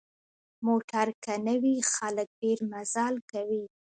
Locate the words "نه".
1.45-1.55